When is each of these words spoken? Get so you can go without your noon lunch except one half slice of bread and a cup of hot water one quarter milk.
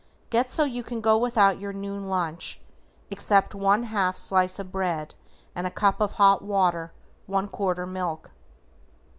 Get 0.31 0.49
so 0.49 0.63
you 0.63 0.81
can 0.81 0.99
go 0.99 1.15
without 1.15 1.59
your 1.59 1.73
noon 1.73 2.07
lunch 2.07 2.59
except 3.11 3.53
one 3.53 3.83
half 3.83 4.17
slice 4.17 4.57
of 4.57 4.71
bread 4.71 5.13
and 5.53 5.67
a 5.67 5.69
cup 5.69 6.01
of 6.01 6.13
hot 6.13 6.41
water 6.41 6.91
one 7.27 7.47
quarter 7.47 7.85
milk. 7.85 8.31